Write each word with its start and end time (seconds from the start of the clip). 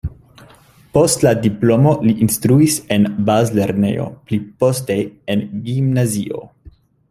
Post 0.95 1.25
la 1.25 1.33
diplomo 1.43 1.91
li 2.07 2.15
instruis 2.27 2.79
en 2.97 3.05
bazlernejo, 3.29 4.07
pli 4.31 4.41
poste 4.65 4.99
en 5.35 5.45
gimnazio. 5.69 6.45